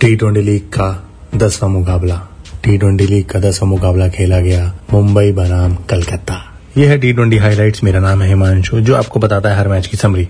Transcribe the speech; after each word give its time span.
T 0.00 0.14
twenty 0.16 0.40
league 0.40 0.68
का 0.74 0.86
दसवां 1.36 1.70
मुकाबला। 1.70 2.14
टी 2.64 2.76
ट्वेंटी 2.78 3.06
लीग 3.06 3.24
का 3.28 3.40
दसवां 3.40 3.68
मुकाबला 3.70 4.08
खेला 4.08 4.38
गया 4.40 4.72
मुंबई 4.92 5.32
बनाम 5.32 5.74
कलकत्ता। 5.90 6.36
यह 6.76 6.90
है 6.90 6.96
टी 6.98 7.12
ट्वेंटी 7.12 7.36
हाईलाइट्स 7.36 7.82
मेरा 7.84 8.00
नाम 8.00 8.22
है 8.22 8.28
हिमांशु 8.28 8.80
जो 8.80 8.94
आपको 8.96 9.20
बताता 9.20 9.48
है 9.48 9.56
हर 9.56 9.68
मैच 9.68 9.86
की 9.86 9.96
समरी 9.96 10.26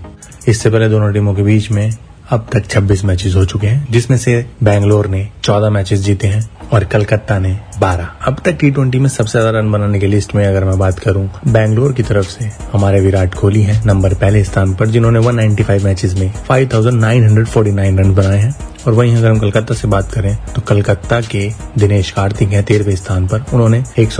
इससे 0.47 0.69
पहले 0.69 0.89
दोनों 0.89 1.11
टीमों 1.13 1.33
के 1.33 1.43
बीच 1.43 1.69
में 1.71 1.89
अब 2.31 2.47
तक 2.53 2.67
26 2.69 3.03
मैचेस 3.05 3.35
हो 3.35 3.43
चुके 3.45 3.67
हैं 3.67 3.87
जिसमें 3.91 4.17
से 4.17 4.33
बैंगलोर 4.63 5.07
ने 5.07 5.27
14 5.43 5.69
मैचेस 5.69 5.99
जीते 5.99 6.27
हैं 6.27 6.43
और 6.73 6.83
कलकत्ता 6.91 7.37
ने 7.39 7.53
12 7.81 8.09
अब 8.27 8.41
तक 8.45 8.57
टी 8.61 8.71
ट्वेंटी 8.71 8.99
में 8.99 9.09
सबसे 9.09 9.39
ज़्यादा 9.39 9.59
रन 9.59 9.71
बनाने 9.71 9.99
की 9.99 10.07
लिस्ट 10.07 10.35
में 10.35 10.45
अगर 10.45 10.65
मैं 10.65 10.77
बात 10.79 10.99
करूँ 10.99 11.29
बैंगलोर 11.47 11.93
की 11.93 12.03
तरफ़ 12.03 12.27
से 12.29 12.49
हमारे 12.73 12.99
विराट 13.01 13.33
कोहली 13.33 13.61
हैं 13.61 13.81
नंबर 13.85 14.13
पहले 14.15 14.43
स्थान 14.43 14.73
पर 14.73 14.87
जिन्होंने 14.87 15.19
195 15.21 15.83
मैचेस 15.83 16.13
में 16.13 16.31
5,949 16.49 17.99
रन 17.99 18.13
बनाए 18.15 18.37
हैं। 18.37 18.55
और 18.87 18.93
वहीं 18.93 19.15
अगर 19.15 19.29
हम 19.29 19.39
कलकत्ता 19.39 19.75
से 19.75 19.87
बात 19.87 20.11
करें 20.11 20.35
तो 20.55 20.61
कलकत्ता 20.61 21.19
के 21.21 21.49
दिनेश 21.77 22.11
कार्तिक 22.11 22.49
हैं 22.49 22.63
तेरहवें 22.63 22.95
स्थान 22.95 23.27
पर। 23.27 23.43
उन्होंने 23.53 23.83
एक 23.99 24.19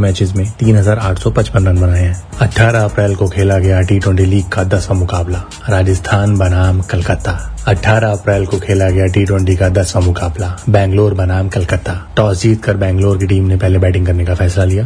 मैचेस 0.00 0.32
में 0.36 0.50
तीन 0.58 0.76
हज़ार 0.76 0.98
आठ 0.98 1.18
सौ 1.18 1.30
पचपन 1.30 1.66
रन 1.66 1.80
बनाए 1.80 2.02
हैं। 2.02 2.22
18 2.40 2.84
अप्रैल 2.84 3.14
को 3.16 3.28
खेला 3.28 3.58
गया 3.58 3.80
टी 3.80 3.98
ट्वेंटी 3.98 4.24
लीग 4.24 4.48
का 4.48 4.64
दसवां 4.64 4.98
मुकाबला, 4.98 5.42
राजस्थान 5.68 6.36
बनाम 6.38 6.80
कलकत्ता। 6.82 7.32
18 7.68 8.12
अप्रैल 8.12 8.46
को 8.46 8.58
खेला 8.58 8.88
गया 8.90 9.06
टी 9.06 9.24
ट्वेंटी 9.24 9.56
का 9.56 9.68
दसवां 9.70 10.04
मुकाबला, 10.04 10.56
बैंगलोर 10.68 11.14
बनाम 11.14 11.48
कलकत्ता। 11.48 11.94
टॉस 12.16 12.42
जीतकर 12.42 12.76
बैंगलोर 12.76 13.18
की 13.18 13.26
टीम 13.26 13.46
ने 13.46 13.56
पहले 13.56 13.78
बैटिंग 13.78 14.06
करने 14.06 14.24
का 14.24 14.34
फैसला 14.34 14.64
लिया। 14.64 14.84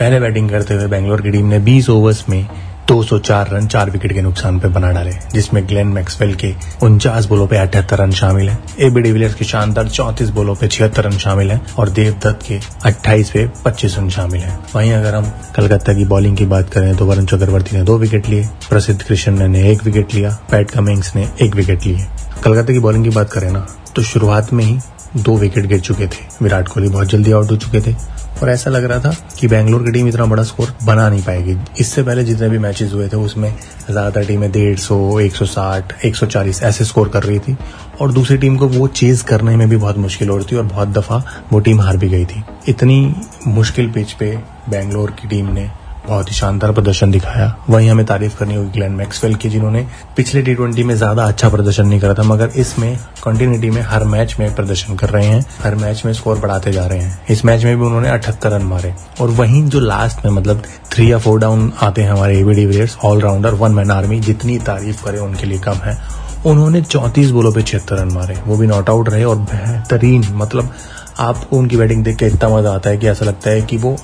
पहले 0.00 0.20
बैटिंग 0.20 0.50
करते 0.50 0.74
हुए 0.74 0.86
बैंगलोर 0.86 1.22
की 1.22 1.30
टीम 1.30 1.46
ने 1.46 1.58
20 1.60 1.88
ओवर्स 1.90 2.24
में 2.28 2.46
204 2.90 3.48
रन 3.48 3.66
चार 3.66 3.90
विकेट 3.90 4.12
के 4.12 4.22
नुकसान 4.22 4.58
पर 4.60 4.68
बना 4.68 4.90
डाले, 4.92 5.10
जिसमें 5.32 5.62
ग्लेन 5.68 5.88
मैक्सवेल 5.88 6.34
के 6.34 6.52
उनचास 6.82 7.26
बोलों 7.26 7.46
पे 7.46 7.56
अठहत्तर 7.56 7.98
रन 7.98 8.10
शामिल 8.12 8.48
हैं। 8.48 8.58
एबी 8.80 9.00
डिविलियर्स 9.00 9.34
के 9.34 9.44
शानदार 9.44 9.88
चौंतीस 9.88 10.28
बोलों 10.30 10.54
पे 10.54 10.68
छिहत्तर 10.68 11.04
रन 11.04 11.18
शामिल 11.18 11.50
हैं 11.50 11.60
और 11.74 11.88
देवदत्त 11.90 12.46
के 12.46 12.58
28 12.84 13.30
पे 13.30 13.46
25 13.64 13.96
रन 13.98 14.08
शामिल 14.10 14.40
हैं। 14.40 14.58
वहीं 14.74 14.92
अगर 14.92 15.14
हम 15.14 15.32
कलकत्ता 15.56 15.94
की 15.94 16.04
बॉलिंग 16.06 16.36
की 16.36 16.46
बात 16.46 16.70
करें 16.70 16.94
तो 16.96 17.06
वरुण 17.06 17.26
चक्रवर्ती 17.26 17.76
ने 17.76 17.82
दो 17.84 17.98
विकेट 17.98 18.28
लिए, 18.28 18.48
प्रसिद्ध 18.68 19.02
कृष्ण 19.02 19.48
ने 19.48 19.70
एक 19.70 19.84
विकेट 19.84 20.14
लिया, 20.14 20.36
पैट 20.50 20.70
कमिंग्स 20.70 21.14
ने 21.16 21.28
एक 21.42 21.54
विकेट 21.54 21.86
लिए। 21.86 22.06
कलकत्ता 22.44 22.72
की 22.72 22.78
बॉलिंग 22.80 23.04
की 23.04 23.10
बात 23.10 23.32
करें 23.32 23.50
ना 23.50 23.66
तो 23.96 24.02
शुरुआत 24.04 24.52
में 24.52 24.64
ही 24.64 24.78
दो 25.16 25.36
विकेट 25.38 25.66
गिर 25.66 25.80
चुके 25.80 26.06
थे, 26.06 26.26
विराट 26.42 26.68
कोहली 26.68 26.88
बहुत 26.88 27.08
जल्दी 27.08 27.32
आउट 27.32 27.50
हो 27.50 27.56
चुके 27.56 27.80
थे। 27.80 27.94
और 28.42 28.50
ऐसा 28.50 28.70
लग 28.70 28.84
रहा 28.84 29.00
था 29.00 29.14
कि 29.38 29.48
बैंगलोर 29.48 29.82
की 29.84 29.92
टीम 29.92 30.08
इतना 30.08 30.26
बड़ा 30.26 30.42
स्कोर 30.42 30.74
बना 30.84 31.08
नहीं 31.08 31.22
पाएगी। 31.22 31.56
इससे 31.80 32.02
पहले 32.02 32.24
जितने 32.24 32.48
भी 32.48 32.58
मैचेस 32.58 32.92
हुए 32.92 33.08
थे, 33.08 33.16
उसमें 33.16 33.50
ज़्यादातर 33.50 34.26
टीमें 34.26 34.50
डेढ़ 34.52 34.78
सौ, 34.78 35.18
एक 35.20 35.36
सौ 35.36 35.44
साठ, 35.46 35.92
एक 36.04 36.16
सौ 36.16 36.26
चालीस 36.26 36.62
ऐसे 36.62 36.84
स्कोर 36.84 37.08
कर 37.08 37.22
रही 37.22 37.38
थी। 37.38 37.56
और 38.00 38.12
दूसरी 38.12 38.36
टीम 38.38 38.56
को 38.56 38.68
वो 38.68 38.86
चेज 38.88 39.22
करने 39.22 39.56
में 39.56 39.68
भी 39.68 39.76
बहुत 39.76 39.96
मुश्किल 39.98 40.28
हो 40.28 40.36
रही 40.36 40.46
थी 40.52 40.56
और 40.56 40.64
बहुत 40.64 40.88
दफ़ा 40.88 41.22
वो 41.52 41.60
टीम 41.60 41.80
हार 41.80 41.96
भी 41.96 42.08
गई 42.08 42.24
थी। 42.24 42.42
इतनी 42.68 43.14
मुश्किल 43.46 43.90
पिच 43.92 44.12
पे 44.12 44.36
बैंगलोर 44.68 45.10
की 45.10 45.28
टीम 45.28 45.52
ने 45.52 45.70
बहुत 46.10 46.30
ही 46.30 46.34
शानदार 46.34 46.72
प्रदर्शन 46.72 47.10
दिखाया। 47.10 47.54
वहीं 47.70 47.90
हमें 47.90 48.04
तारीफ़ 48.06 48.36
करनी 48.38 48.54
होगी 48.54 48.70
ग्लैन 48.70 48.92
मैक्सवेल 48.92 49.34
की, 49.34 49.48
जिन्होंने 49.48 49.86
पिछले 50.16 50.42
टी 50.42 50.54
ट्वेंटी 50.54 50.84
में 50.84 50.94
ज़्यादा 50.96 51.24
अच्छा 51.24 51.48
प्रदर्शन 51.48 51.86
नहीं 51.86 52.00
करा 52.00 52.14
था, 52.14 52.22
मगर 52.24 52.50
इसमें 52.56 52.96
कंटिन्यूटी 53.24 53.70
में 53.70 53.80
हर 53.82 54.04
मैच 54.06 54.36
में 54.40 54.54
प्रदर्शन 54.54 54.96
कर 54.96 55.10
रहे 55.10 55.26
हैं, 55.26 55.44
हर 55.62 55.74
मैच 55.76 56.02
में 56.04 56.12
स्कोर 56.12 56.38
बढ़ाते 56.38 56.72
जा 56.72 56.86
रहे 56.86 56.98
हैं। 56.98 57.20
इस 57.30 57.44
मैच 57.44 57.64
में 57.64 57.76
भी 57.76 57.84
उन्होंने 57.86 58.08
अठहत्तर 58.10 58.50
रन 58.50 58.62
मारे। 58.64 58.94
और 59.20 59.30
वहीं 59.32 59.64
जो 59.66 59.80
लास्ट 59.80 60.24
में 60.24 60.32
मतलब 60.32 60.62
थ्री 60.92 61.10
या 61.12 61.18
फोर 61.18 61.38
डाउन 61.40 61.72
आते 61.82 62.02
हैं 62.02 62.10
हमारे 62.10 62.38
AB 62.38 62.54
de Villiers 62.54 62.96
all rounder 63.04 63.54
one 63.54 63.72
man 63.72 63.90
army 63.90 64.20
जितनी 64.20 64.58
तारीफ़ 64.66 65.04
करे 65.04 65.18
उनके 65.18 65.46
लिए 65.46 65.58
कम 65.58 65.76
है। 65.84 65.98
उन्होंने 66.46 66.80
चौंतीस 66.82 67.30
बोलों 67.30 67.52
पे 67.52 67.62
छिहत्तर 67.62 67.96
रन 67.96 68.12
मारे। 68.14 68.36
वो 68.46 68.56
भी 68.56 68.66
नॉट 68.66 68.90
आउट 68.90 69.08
रहे 69.08 69.24
और 69.24 69.36
बेहतरीन 69.38 70.24
मतलब 70.34 70.72
आपको 71.20 71.56
उनकी 71.58 71.76
बैटिंग 71.76 72.04
देख 72.04 72.16
के 72.16 72.26
इतना 72.26 72.48
मज़ा 72.48 72.74
आता 72.74 72.90
है 72.90 72.96
कि 72.98 73.06
ऐसा 73.08 73.24
लगता 73.24 73.50
है 73.50 73.62
कि 73.62 73.76
वो 73.76 73.96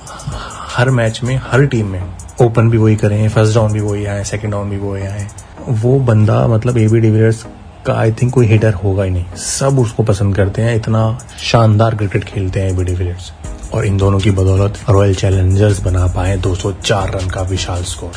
हर 0.67 0.89
मैच 0.89 1.19
में, 1.23 1.35
हर 1.43 1.65
टीम 1.65 1.87
में 1.87 2.01
ओपन 2.41 2.69
भी 2.69 2.77
वही 2.77 2.95
करें 2.95 3.27
फ़र्स्ट 3.29 3.55
डाउन 3.55 3.71
भी 3.73 3.79
वही 3.79 4.05
आए 4.05 4.23
सेकंड 4.23 4.51
डाउन 4.51 4.69
भी 4.69 4.77
वही 4.77 5.03
आए। 5.03 5.27
वो 5.69 5.99
बंदा 5.99 6.47
मतलब 6.47 6.77
एबी 6.77 6.99
डिविलियर्स 6.99 7.45
का 7.85 7.93
आई 7.93 8.11
थिंक 8.11 8.33
कोई 8.33 8.47
हिटर 8.47 8.73
होगा 8.73 9.03
ही 9.03 9.09
नहीं। 9.09 9.25
सब 9.35 9.79
उसको 9.79 10.03
पसंद 10.03 10.35
करते 10.35 10.61
हैं, 10.61 10.75
इतना 10.75 11.19
शानदार 11.41 11.95
क्रिकेट 11.95 12.23
खेलते 12.23 12.59
हैं 12.59 12.71
एबी 12.71 12.83
डिविलियर्स 12.83 13.31
और 13.73 13.85
इन 13.85 13.97
दोनों 13.97 14.19
की 14.19 14.31
बदौलत 14.31 14.79
रॉयल 14.89 15.15
चैलेंजर्स 15.15 15.79
बना 15.79 16.07
पाए 16.07 16.37
204 16.37 17.09
रन 17.09 17.29
का 17.29 17.41
विशाल 17.41 17.83
स्कोर 17.83 18.11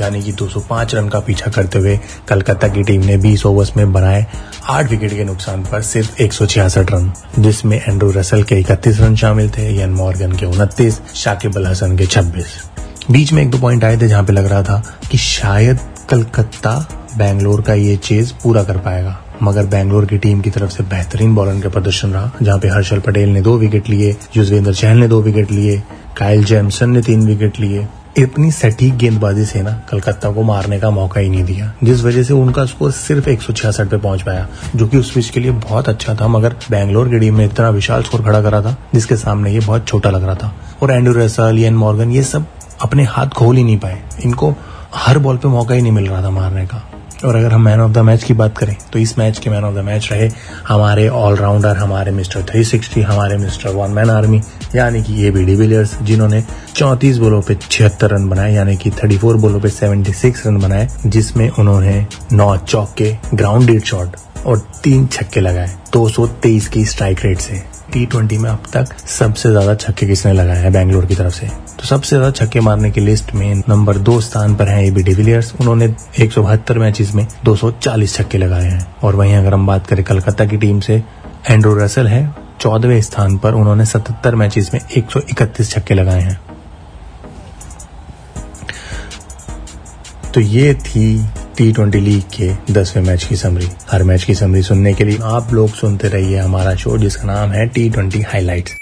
यानी 0.00 0.22
कि 0.22 0.32
205 0.32 0.94
रन 0.94 1.08
का 1.08 1.20
पीछा 1.20 1.50
करते 1.50 1.78
हुए 1.78 1.98
कलकत्ता 2.28 2.68
की 2.68 2.82
टीम 2.82 3.04
ने 3.04 3.18
20 3.18 3.46
ओवर्स 3.46 3.76
में 3.76 3.92
बनाए 3.92 4.26
आठ 4.68 4.90
विकेट 4.90 5.14
के 5.14 5.24
नुकसान 5.24 5.62
पर 5.62 5.82
सिर्फ़ 5.82 6.22
एक 6.22 6.32
सौ 6.32 6.46
छियासठ 6.46 6.92
रन। 6.92 7.12
जिसमें 7.38 7.80
एंड्रू 7.88 8.10
रसल 8.10 8.42
के 8.42 8.54
इकतीस 8.54 9.00
रन 9.00 9.16
शामिल 9.16 9.50
थे, 9.50 9.80
यन 9.82 9.90
मॉर्गन 9.90 10.32
के 10.32 10.46
उनतीस, 10.46 11.00
शाकिब 11.14 11.56
अल 11.56 11.66
हसन 11.66 11.96
के 11.98 12.06
26 12.06 12.46
बीच 13.10 13.32
में 13.32 13.42
एक 13.42 13.50
दो 13.50 13.58
पॉइंट 13.58 13.84
आए 13.84 13.96
थे 13.96 14.08
जहाँ 14.08 14.24
पे 14.24 14.32
लग 14.32 14.46
रहा 14.46 14.62
था 14.62 14.82
कि 15.10 15.18
शायद 15.18 15.78
कलकत्ता 16.08 16.96
बैंगलोर 17.16 17.60
का 17.60 17.74
ये 17.74 17.96
चेज 17.96 18.30
पूरा 18.32 18.62
कर 18.62 18.76
पाएगा। 18.76 19.24
मगर 19.42 19.66
बैंगलोर 19.66 20.06
की 20.06 20.18
टीम 20.18 20.40
की 20.40 20.50
तरफ़ 20.50 20.70
से 20.70 20.82
बेहतरीन 20.82 21.34
बॉलर 21.34 21.60
का 21.60 21.68
प्रदर्शन 21.68 22.10
रहा, 22.10 22.30
जहाँ 22.42 22.58
पे 22.58 22.68
हर्षल 22.68 22.98
पटेल 22.98 23.28
ने 23.28 23.40
दो 23.40 23.58
विकेट 23.58 23.88
लिए, 23.88 24.16
युजवेंद्र 24.36 24.74
चहल 24.74 24.96
ने 24.96 25.08
दो 25.08 25.22
विकेट 25.22 25.50
लिए 25.50 25.82
कायल 26.16 26.44
जैमसन 26.44 26.90
ने 26.90 27.02
तीन 27.02 27.26
विकेट 27.26 27.60
लिए 27.60 27.86
इतनी 28.18 28.50
सटीक 28.50 28.96
गेंदबाजी 28.96 29.44
से 29.44 29.62
ना 29.62 29.72
कलकत्ता 29.90 30.30
को 30.30 30.42
मारने 30.42 30.80
का 30.80 30.90
मौका 30.90 31.20
ही 31.20 31.28
नहीं 31.28 31.44
दिया, 31.44 31.72
जिस 31.84 32.02
वजह 32.02 32.22
से 32.22 32.34
उनका 32.34 32.64
स्कोर 32.64 32.90
सिर्फ़ 32.90 33.28
एक 33.28 33.42
सौ 33.42 33.52
छियासठ 33.52 33.88
पे 33.88 33.96
पहुँच 33.96 34.22
पाया, 34.22 34.48
जो 34.76 34.86
कि 34.86 34.96
उस 34.96 35.10
पिच 35.10 35.30
के 35.30 35.40
लिए 35.40 35.50
बहुत 35.50 35.88
अच्छा 35.88 36.14
था, 36.14 36.28
मगर 36.28 36.56
बैंगलोर 36.70 37.08
की 37.08 37.18
टीम 37.18 37.36
ने 37.36 37.44
इतना 37.44 37.70
विशाल 37.70 38.02
स्कोर 38.02 38.22
खड़ा 38.22 38.42
करा 38.42 38.62
था, 38.62 38.76
जिसके 38.94 39.16
सामने 39.16 39.52
ये 39.52 39.60
बहुत 39.60 39.86
छोटा 39.88 40.10
लग 40.10 40.24
रहा 40.24 40.34
था। 40.34 40.54
और 40.82 40.90
एंड्रू 40.90 41.14
रेसल 41.14 41.58
एन 41.58 41.74
मॉर्गन 41.74 42.10
ये 42.10 42.22
सब 42.22 42.46
अपने 42.82 43.04
हाथ 43.04 43.26
खोल 43.26 43.56
ही 43.56 43.64
नहीं 43.64 43.78
पाए। 43.78 44.02
इनको 44.24 44.54
हर 44.94 45.18
बॉल 45.18 45.36
पे 45.36 45.48
मौका 45.48 45.74
ही 45.74 45.82
नहीं 45.82 45.92
मिल 45.92 46.06
रहा 46.06 46.22
था 46.22 46.30
मारने 46.30 46.66
का। 46.66 46.82
और 47.24 47.36
अगर 47.36 47.52
हम 47.52 47.64
मैन 47.64 47.80
ऑफ़ 47.80 47.92
द 47.92 47.98
मैच 47.98 48.24
की 48.24 48.34
बात 48.34 48.58
करें 48.58 48.76
तो 48.92 48.98
इस 48.98 49.18
मैच 49.18 49.38
के 49.38 49.50
मैन 49.50 49.64
ऑफ़ 49.64 49.74
द 49.74 49.78
मैच 49.78 50.08
रहे 50.12 50.30
हमारे 50.68 51.08
ऑलराउंडर 51.08 51.76
हमारे 51.76 52.10
मिस्टर 52.10 52.42
360 52.42 53.02
हमारे 53.02 53.36
मिस्टर 53.36 53.70
वन 53.70 53.90
मैन 53.90 54.10
आर्मी 54.10 54.40
यानी 54.74 55.02
कि 55.02 55.12
ये 55.12 55.30
बी 55.30 55.44
डिविलियर्स 55.44 55.98
जिन्होंने 56.02 56.44
34 56.74 57.18
बोलों 57.18 57.42
पे 57.42 57.54
छिहत्तर 57.54 58.10
रन 58.10 58.28
बनाए, 58.28 58.52
यानी 58.54 58.76
कि 58.76 58.90
34 58.90 59.34
बोलों 59.34 59.60
पे 59.60 59.68
76 59.68 60.46
रन 60.46 60.58
बनाए, 60.58 60.88
जिसमें 61.06 61.50
उन्होंने 61.50 62.06
नौ 62.32 62.56
चौके 62.56 63.16
ग्राउंड 63.34 63.82
शॉट 63.82 64.16
और 64.46 64.58
तीन 64.84 65.06
छक्के 65.06 65.40
लगाए 65.40 65.76
223 65.92 66.68
की 66.68 66.84
स्ट्राइक 66.84 67.18
रेट 67.24 67.38
से। 67.38 67.79
टी 67.92 68.04
ट्वेंटी 68.06 68.38
में 68.38 68.48
अब 68.50 68.62
तक 68.72 68.92
सबसे 69.08 69.50
ज़्यादा 69.50 69.74
छक्के 69.76 70.06
किसने 70.06 70.32
लगाए 70.32 70.62
हैं 70.62 70.72
बैंगलोर 70.72 71.06
की 71.06 71.14
तरफ़ 71.14 71.34
से? 71.34 71.46
तो 71.46 71.86
सबसे 71.86 72.16
ज़्यादा 72.16 72.30
छक्के 72.30 72.60
मारने 72.60 72.90
की 72.90 73.00
लिस्ट 73.00 73.34
में 73.34 73.62
नंबर 73.68 73.98
दो 73.98 74.20
स्थान 74.20 74.54
पर 74.56 74.68
है 74.68 74.86
एबी 74.86 75.02
डिविलियर्स 75.02 75.54
उन्होंने 75.60 75.94
एक 76.20 76.38
मैचेस 76.78 77.14
में 77.14 77.26
240 77.44 78.14
छक्के 78.16 78.38
लगाए 78.38 78.66
हैं। 78.66 78.86
और 79.02 79.16
वहीं 79.16 79.34
अगर 79.36 79.54
हम 79.54 79.66
बात 79.66 79.86
करें 79.86 80.04
कलकत्ता 80.04 80.44
की 80.44 80.56
टीम 80.56 80.80
से 80.80 81.02
एंड्रो 81.50 81.74
रसल 81.74 82.08
है। 82.08 82.28
चौदहवें 82.60 83.00
स्थान 83.02 83.36
पर 83.38 83.54
उन्होंने 83.54 83.84
77 83.86 84.34
मैचेस 84.34 84.70
में 84.74 84.80
131 84.96 85.70
छक्के 85.70 85.94
लगाए 85.94 86.20
हैं। 86.20 86.40
तो 90.34 90.40
ये 90.40 90.74
थी 90.76 91.06
टी 91.60 91.72
ट्वेंटी 91.72 92.00
लीग 92.00 92.22
के 92.36 92.48
दसवें 92.72 93.02
मैच 93.04 93.24
की 93.24 93.36
समरी 93.36 93.66
हर 93.90 94.02
मैच 94.10 94.22
की 94.24 94.34
समरी 94.34 94.62
सुनने 94.62 94.92
के 94.94 95.04
लिए 95.04 95.18
आप 95.30 95.52
लोग 95.52 95.70
सुनते 95.74 96.08
रहिए 96.08 96.38
हमारा 96.38 96.74
शो 96.82 96.96
जिसका 96.98 97.26
नाम 97.26 97.50
है 97.52 97.66
टी 97.74 97.88
ट्वेंटी 97.90 98.20
हाईलाइट्स 98.28 98.76